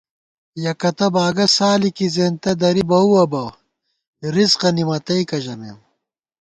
یکَتہ 0.63 1.07
باگہ 1.13 1.45
سالِکی، 1.55 2.07
زېنتہ 2.15 2.51
دری 2.59 2.83
بَؤوَہ 2.89 3.25
بہ، 3.31 3.43
رِزقہ 4.35 4.69
نِمَتَئیکہ 4.75 5.37
ژمېم 5.43 5.79